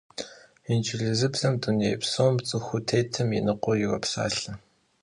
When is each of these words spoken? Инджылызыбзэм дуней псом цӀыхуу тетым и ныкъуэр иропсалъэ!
Инджылызыбзэм 0.71 1.53
дуней 1.61 1.95
псом 2.01 2.35
цӀыхуу 2.47 2.81
тетым 2.87 3.29
и 3.37 3.39
ныкъуэр 3.45 3.77
иропсалъэ! 3.83 4.53